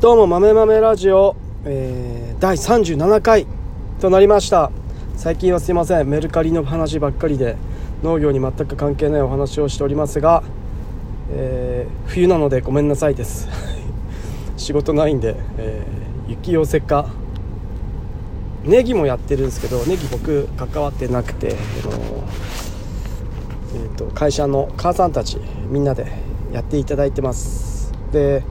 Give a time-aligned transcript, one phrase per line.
[0.00, 1.34] どうも豆豆ラジオ、
[1.64, 3.46] えー、第37回
[4.00, 4.70] となりました。
[5.16, 6.08] 最近はすいません。
[6.10, 7.56] メルカリの話ばっかりで
[8.02, 10.42] 農業に全く関係ないお話をしておりますが、
[11.30, 13.48] えー、冬なのでごめんなさいです。
[14.58, 17.06] 仕事ないんで、えー、雪寄せか。
[18.64, 21.92] ネギもやってるんですけどネギ僕関わってなくて、あの
[23.76, 25.38] えーと、会社の母さんたち
[25.70, 26.06] みんなで
[26.52, 27.92] やっていただいてます。
[28.12, 28.42] で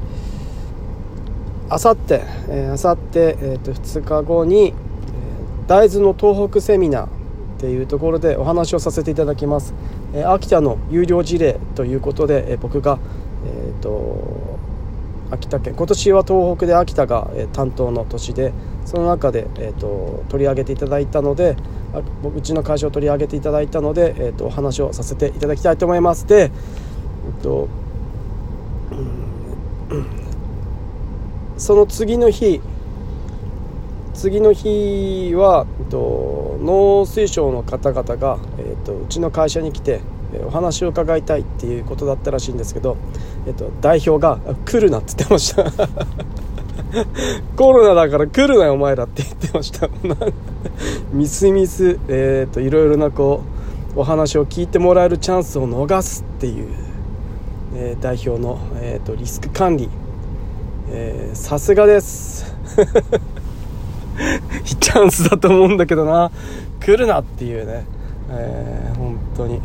[1.74, 2.21] あさって
[2.72, 4.76] あさって、2日後に、
[5.66, 7.09] 大豆の東北セミナーっ
[7.59, 9.73] ていうところでお話をさせていただきます、
[10.13, 12.99] え、秋田の有料事例ということで、え、僕が、
[13.46, 14.54] えーと
[15.32, 18.54] 秋田県今年は東北で秋田が、え担当の年で
[18.85, 21.55] その中で、えーと、取り上げていただいたので
[22.35, 26.27] うちの会社を取り上げていただいたので、えーと、お話をさせていただきたいと思います。
[26.27, 27.68] で、えーと、
[31.57, 32.62] その次の日
[34.13, 40.01] 次の日は、えー、と農水省の方々が、えー、とうちの会社に来て
[40.45, 42.98] お話を伺いたいっていうことだったらしいんですけど、
[43.48, 45.63] えっと、代表が「来るな」って言ってました。
[47.57, 49.90] コロナだから来るなよお前らって言ってました。
[51.12, 53.41] みすみす、えーと、いろいろなこ
[53.95, 56.67] うお話を聞いてもらえるチャンスを逃すっていう、
[57.76, 59.90] えー、代表の、えーと、リスク管理
[61.34, 62.55] さすがです。
[64.79, 66.31] チャンスだと思うんだけどな。
[66.79, 67.85] 来るなっていうね、
[68.29, 69.59] えー、本当に、え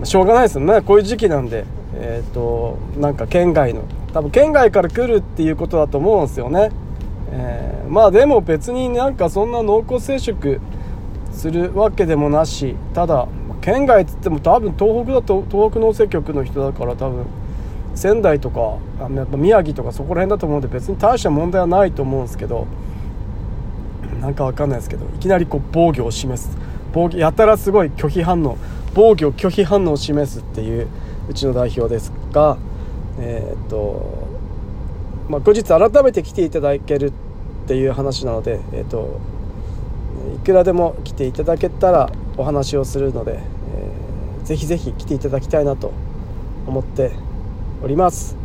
[0.00, 0.58] ー、しょうがないです。
[0.58, 3.82] よねこういう時期なんでえっ、ー、となんか県外の
[4.12, 6.70] 多分県外から来るっていうことだと思うんですよね、
[7.30, 10.60] えー、まあでも別になんかそんな濃厚接触
[11.32, 13.26] するわけでもなしただ
[13.60, 17.26] 県外っつっても多分東北だと東北農政局の人だから多分
[17.94, 18.78] 仙台とか
[19.14, 22.66] やっぱ宮城とかそこら辺だと思うんで別に大した問題はないと思うんですけど
[24.20, 26.56] なんかわかんないですけどいきなりこう防御を示す。
[26.92, 28.58] 防御やたらすごい拒否反応
[28.94, 30.88] 防御拒否反応を示すっていう
[31.28, 32.58] うちの代表ですが
[33.18, 34.30] えー、っと
[35.28, 37.12] まあ、後日改めて来ていただけるっ
[37.66, 39.20] ていう話なので、えー、っと
[40.36, 45.92] いくらでも来ていただけたらお話をするので、えー、ぜひぜひ来ていただきたいなと
[46.66, 47.12] 思って
[47.82, 48.36] おります。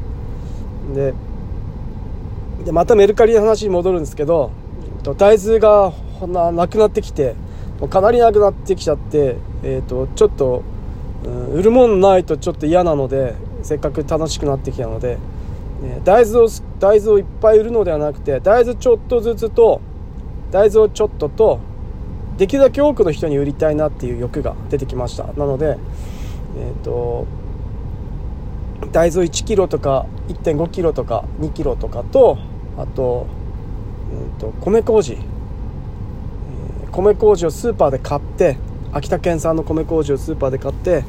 [0.93, 1.13] で
[2.65, 4.51] でまたメルカリの話に戻るんですけど
[5.17, 5.93] 大豆が
[6.51, 7.35] なくなってきて
[7.89, 10.63] かなりなくなってきちゃって、えーと、ちょっと、
[11.23, 15.17] うん、売るもんないとちょっと嫌なのでせっかく楽しくなってきたので、
[15.81, 16.47] ね、大豆を
[16.79, 19.81] 大豆をいっぱい売るのではなくて大豆ちょっとずつと
[20.51, 21.59] 大豆をちょっとと
[22.37, 25.25] できるだけ多くの人に売りたいなっていう欲が出てきました。
[25.25, 25.77] なので
[26.57, 27.27] えっ、ー、と
[28.97, 32.39] 大豆 1kg とか 1.5kg とか 2kg とかと
[32.79, 33.27] あと,、
[34.11, 38.57] えーと、米麹、えー、米麹をスーパーで買って
[38.91, 41.03] 秋田県産の米麹をスーパーで買って、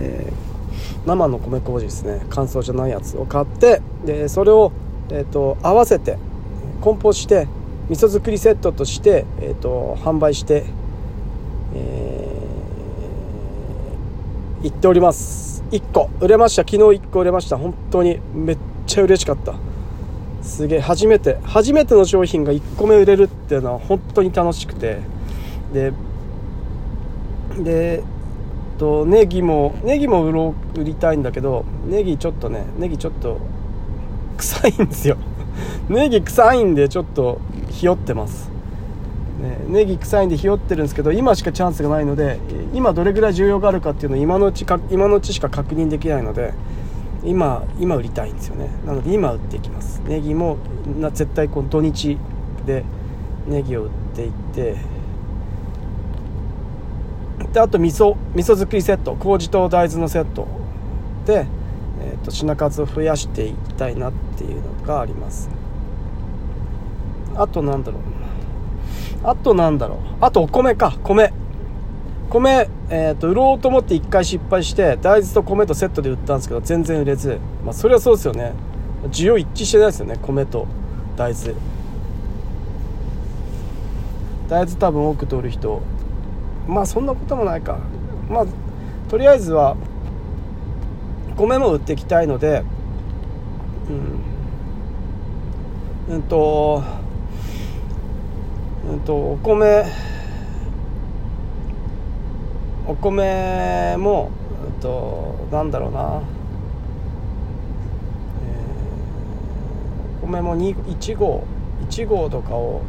[0.00, 0.48] えー
[1.06, 2.20] 生の米麹ですね。
[2.28, 4.72] 乾燥じゃないやつを買ってでそれを、
[5.10, 6.18] えーと、合わせて
[6.82, 7.46] 梱包して
[7.88, 10.64] 味噌作りセットとして、えーと、販売して、
[11.74, 15.57] えー、行っております。
[15.70, 16.10] 1個。
[16.20, 16.62] 売れました。
[16.62, 17.20] 昨日1個。
[17.20, 17.56] 売れました。
[17.58, 18.18] 本当に。
[18.34, 19.54] めっちゃ嬉しかった。
[20.42, 20.80] すげえ。
[20.80, 21.38] 初めて。
[21.42, 25.00] 初めての商品が1個目売れるっていうのは本当に楽しくて。
[25.72, 25.92] で
[27.58, 28.02] で
[28.78, 33.38] とネギもネギも売ろう売りたいんだけどネギちょっとねネギちょっと
[34.36, 35.16] 臭いんですよ。
[35.88, 37.40] ネギ臭いんでちょっと
[37.70, 38.50] ひよってます、
[39.38, 42.40] ね、ネギ臭いんでひよってるんですけど今しかチャンスがないので
[42.74, 46.54] 今どれぐらい需要があるかっていうのを今のうちか今のうちしか確認できないので
[47.24, 48.68] 今今売りたいんですよね。
[48.84, 50.00] なので今売っていきます。
[50.06, 50.56] ネギも
[51.00, 52.18] な絶対この土日
[52.66, 52.84] で
[53.46, 54.76] ネギを売っていって
[57.52, 60.48] であと味噌味噌作りセット麹と大豆のセット
[61.26, 61.46] で、
[62.00, 65.48] えーと、品数を増やしていきたいなっていうのがあります。
[67.36, 68.02] あとなんだろう。
[69.24, 69.98] あとなんだろう。
[70.20, 70.96] あとお米か。
[71.02, 71.32] 米。
[72.30, 77.38] 米、えーと、売ろうと思って1回失敗して大豆と米とセットで売ったんですけど全然売れず。
[77.64, 78.52] まあそれはそうですよね。
[79.10, 80.16] 需要一致してないですよね。
[80.20, 80.66] 米と
[81.16, 81.54] 大豆。
[84.48, 85.80] 大豆多分多く取る人。
[86.66, 87.78] まあそんなこともないか。
[88.28, 88.46] まあ
[89.08, 89.76] とりあえずは
[91.36, 92.62] 米も売っていきたいので
[96.08, 96.14] うん。
[96.14, 96.82] うんと
[98.88, 99.84] うんとお米
[102.86, 104.30] お米も
[104.64, 106.22] うんとなんだろうな、
[110.22, 111.44] えー、米も1合
[111.90, 112.80] 1合とかを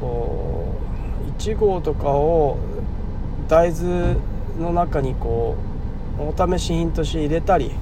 [0.00, 0.72] こ
[1.26, 2.58] う1合とかを
[3.48, 4.14] 大豆
[4.60, 5.56] の中にこ
[6.16, 7.74] うお試し品として入れたり、え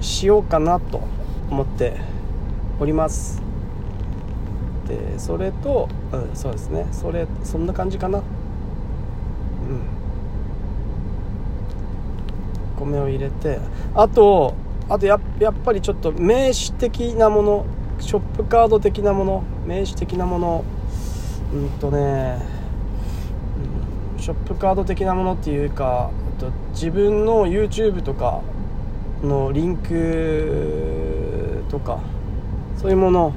[0.00, 1.02] ー、しようかなと
[1.50, 2.00] 思って
[2.80, 3.47] おります。
[4.88, 6.86] でそれと、うん、そうですね。
[6.90, 8.18] それそんな感じかな。
[8.18, 8.24] うん。
[12.78, 13.58] 米を入れて
[13.94, 14.54] あと
[14.88, 17.66] あとややっぱりちょっと名詞的なもの
[18.00, 20.64] ショップカード的なもの名詞的なもの
[21.52, 22.40] うんとね、
[24.14, 28.42] うん、ショップカード的なものっていうかと自分の YouTube とか
[29.22, 32.00] のリンクとか
[32.76, 33.32] そういうもの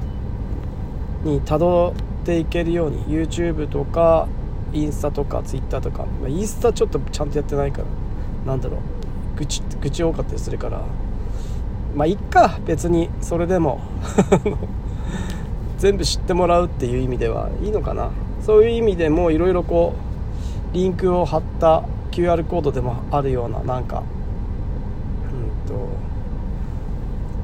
[1.24, 4.28] にたどっていけるように YouTube とか
[4.72, 7.84] インスタとか Twitter とか、まあ、インスタちょっとちゃんとやってないから
[8.46, 8.80] なんだろう
[9.38, 10.82] 愚痴愚痴多かったりするから
[11.94, 13.80] まあいっか別にそれでも
[15.78, 18.10] 全部知ってもらうっていう意味ではいいのかな。
[18.42, 19.94] そういう意味でもいろいろこ
[20.72, 24.02] うリンクを貼った QR コードでもあるようななんか
[25.32, 25.88] うんと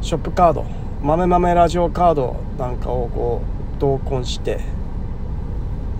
[0.00, 0.64] ショップカード
[1.02, 4.60] 豆豆ラジオカードなんかをこう同梱して、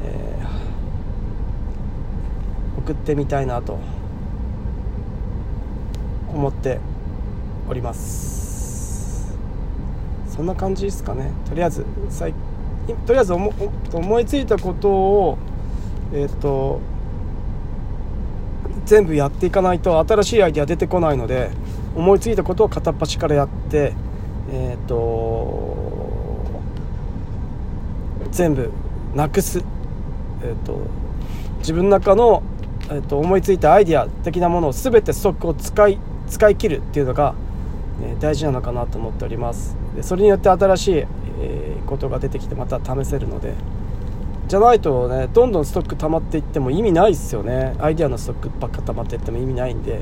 [0.05, 3.79] えー、送ってみたいなと
[6.33, 6.79] 思って
[7.69, 9.37] おります。
[10.29, 11.31] そんな感じですかね。
[11.49, 12.33] とりあえず最
[13.07, 13.53] とりあえず思
[13.93, 15.39] 思いついたことを
[16.13, 16.81] えっ、ー、と
[18.87, 21.51] 全部やっていかないと新しいアイデア出てこないので
[21.95, 23.93] 思いついたことを片っ端からやって
[24.51, 25.98] えっ、ー、と
[28.31, 28.71] 全部
[29.15, 29.63] なくす、
[30.43, 30.79] えーと、
[31.59, 32.43] 自分の中の、
[32.91, 35.99] えーと、思いついたアイディア的なものを全てストックを使い
[36.29, 37.35] 使い切るっていうのが、
[38.01, 39.77] ね、大事なのかなと思っております。
[39.97, 43.55] でそれによって新しい、えー、ことが出てきてまた試せるので。
[44.49, 47.75] じゃないとねどんどんストック溜まっていっても意味ないですよね。
[47.79, 49.97] アイデアのストックばっか溜まっていっても意味ないんで。
[49.97, 50.01] えー、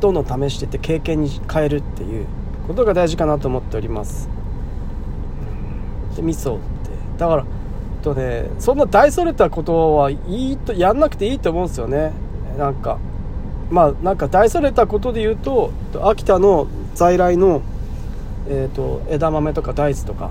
[0.00, 2.26] とどんどん試していって経験に変えるっていう
[2.66, 4.28] ことが大事かなと思っております。
[6.16, 7.44] で味噌ってだから
[8.02, 8.48] とね。
[8.58, 10.16] そんな大それたことはい
[10.52, 12.12] いとやんなくていいと思うんですよね。
[12.58, 12.98] なんか
[13.70, 15.70] まあなんか大それたことで言うと
[16.02, 17.62] 秋田の在来の、
[18.48, 20.30] えーと、枝豆とか大豆とか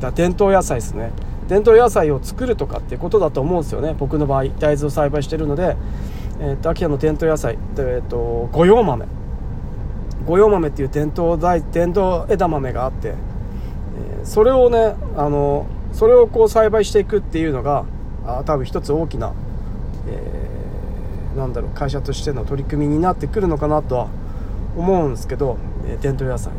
[0.00, 1.12] だ伝統野菜ですね。
[1.48, 3.94] 伝統野菜を作るとかっていうことだと思うんですよね。
[3.98, 5.76] 僕の場合大豆を栽培してるので
[6.42, 9.04] えーと、秋田の伝統野菜、えーと、五葉豆
[10.24, 13.14] 五葉豆っていう伝統大伝統枝豆があって、
[14.24, 17.84] それをねあのそれをこう栽培していくっていうのが
[18.26, 19.32] あ多分一つ大きな、
[20.06, 24.08] えー、なんだろう会社としての取り組みになってくるのかなとは
[24.76, 26.52] 思うんですけど、えー、伝統野菜。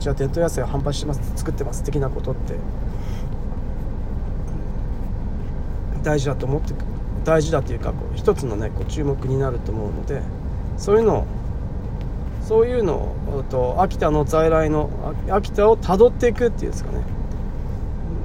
[0.00, 2.54] じゃあ伝統野菜を販売してます作ってます的なことって。
[6.02, 6.74] 大事だと思って
[7.24, 10.20] 大事だというかこう一つのねこう注目になると思うので
[10.76, 11.26] そういうのを
[12.44, 14.90] そういうのをと秋田の在来の
[15.30, 16.98] 秋田をたどっていくっていうんですかね。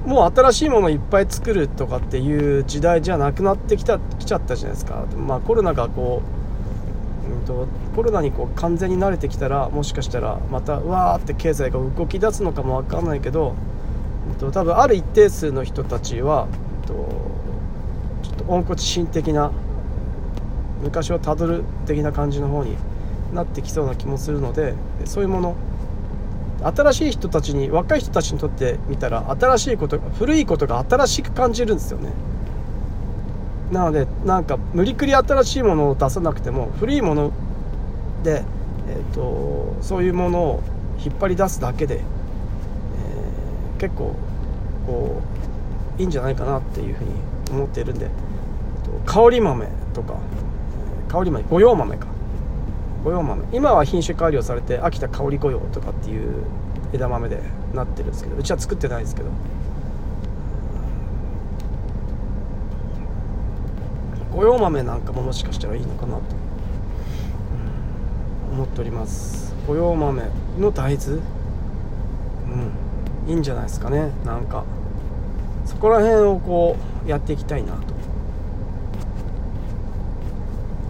[0.05, 6.23] もう新しいものいっぱい作るとかっていう時代じゃなくなってきたきちゃったじゃないですか、まあ、コロナがこ
[7.29, 13.55] う、うんと、コロナにこう完全に慣れてきたらもしかしたらまたわーって経済が動き出すのかも分かんないけど、
[14.31, 16.47] うんと、多分ある一定数の人たちは、
[16.81, 17.29] うんと
[18.47, 19.51] 温故知新的な
[20.81, 22.75] 昔をたどる的な感じの方に
[23.33, 24.73] なってきそうな気もするので
[25.05, 25.55] そういうもの。
[26.61, 32.09] 新しい人たちに若い人たちにとってみたら新しいこと古いことが新しく感じるんですよね。
[33.71, 37.31] なのでなんか無理くり新しいものを出さなくても古いもの
[38.23, 38.43] で、
[38.89, 40.63] えーと、そういうものを
[41.03, 44.15] 引っ張り出すだけで、えー、結構
[44.85, 45.21] こ
[45.97, 47.11] ういいんじゃないかなっていうふうに
[47.51, 48.09] 思っているんで
[49.05, 50.15] 香り豆とか
[51.07, 52.08] 香り豆五葉豆か。
[53.03, 56.43] 五葉豆今は品種改良されて秋田香り御用とかっていう
[56.93, 57.41] 枝豆で
[57.73, 59.29] なってるんですけどうちは作ってないですけど。
[64.31, 66.21] 五葉豆なんかももしかしたらいいのかなと、
[68.53, 69.55] 思っております。
[69.67, 70.23] 五葉豆
[70.59, 71.13] の大豆？
[71.17, 71.19] う
[73.27, 73.31] ん。
[73.31, 74.11] いいんじゃないですかね。
[74.25, 74.63] なんか。
[75.65, 77.79] そこら辺をこうやっていきたいなと。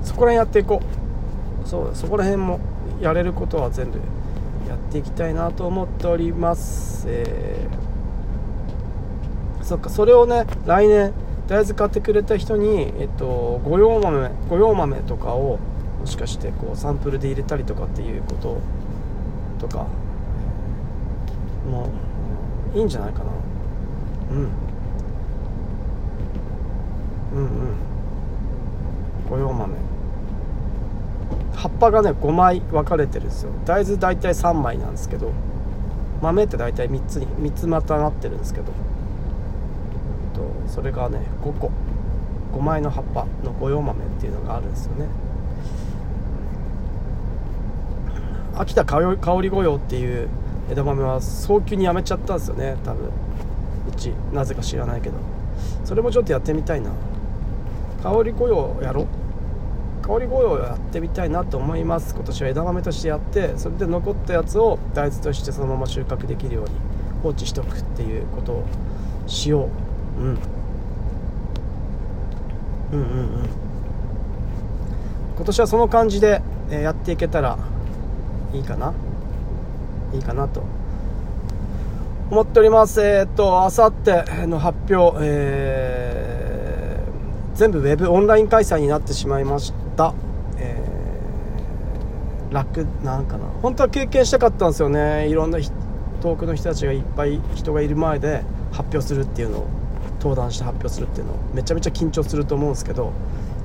[0.03, 0.99] そこら辺やっていこう。
[1.69, 2.59] そうそこら辺も
[2.99, 3.99] やれることは全部
[4.67, 7.05] やっていきたいなと思っております。
[7.07, 11.13] えー、そっかそれをね来年
[11.47, 15.59] 大豆買ってくれた人に、えっと、御用豆御用豆とかを、
[15.99, 18.35] もしかしてこうサンプルで入れたりとかっていうこ
[19.59, 19.85] ととか
[21.69, 21.89] も
[22.73, 23.25] ういいんじゃないかな。
[24.31, 24.38] うん。
[27.33, 27.49] うんうん。
[29.29, 29.88] 五葉豆。
[31.59, 33.51] 葉っぱがね5枚分かれてるんですよ。
[33.65, 35.31] 大豆大体3枚なんですけど
[36.21, 41.69] 豆って大体3つに3つまたなってるんですけど、うん、とそれがね5個。
[42.53, 45.05] 5枚の葉っぱの五葉豆っていうのがあるんですよね。
[48.55, 48.99] 秋田香
[49.41, 50.27] り御用っていう
[50.71, 52.75] 枝豆は早急にやめちゃったんですよね。
[52.83, 53.05] 多分。
[53.07, 53.11] う
[53.95, 55.15] ちなぜか知らないけど。
[55.85, 56.89] それもちょっとやってみたいな。
[58.01, 59.05] 香り御用やろ
[60.09, 62.15] 香り御用やってみたいなと思います。
[62.15, 66.71] 今年は枝豆としてやってそれで残ったやつを大豆としてそのまま収穫できるように
[67.21, 68.65] 放置しておくっていうことを
[69.27, 69.69] しよ
[70.19, 70.37] う、うん、
[72.91, 73.49] うんうんうん。
[75.35, 77.59] 今年はその感じでやっていけたら
[78.51, 78.95] いいかな。
[80.11, 80.63] いいかなと。
[82.31, 82.99] 思っております。
[82.99, 90.13] えー、っとあさっての発表、えー、全部ウェブオンライン開催になってしまいました、
[90.58, 93.46] えー、楽なんかな。
[93.62, 95.27] 本当は経験したかったんですよね。
[95.27, 95.60] いろんな
[96.22, 99.68] 遠くの人たちがいっぱい人がいる前で発表するっていうのを
[100.20, 103.13] 登壇して発表するっていうのをめちゃめちゃ緊張すると思うんですけど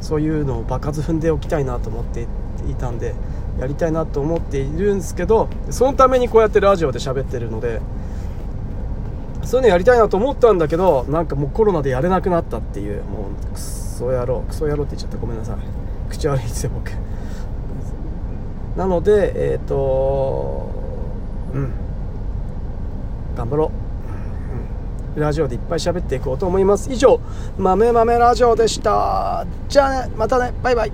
[0.01, 2.23] そういうのを爆発踏んでおきたいなと思って
[2.71, 3.15] いたんで
[3.59, 7.81] やりたいなと思っているんですけどそのためにこうやってラジオで喋ってるので
[9.43, 15.19] そういうのやりたいなと思ったんだけどなんかもうコロナでやれなくなったっていうもうクソ野郎クソ野郎って言っちゃった。
[15.19, 15.84] ごめんなさい。
[16.19, 16.91] 口悪いですよ僕。
[18.77, 20.71] なのでえっ、ー、と
[21.53, 21.73] うん。
[23.37, 23.73] 頑張ろ
[25.17, 26.93] う、ラジオでいっぱい喋っていこうと思います。
[26.93, 27.21] 以上
[27.59, 29.47] 豆豆ラジオでした。
[29.69, 30.53] じゃあねまたね。
[30.63, 30.93] バイバイ。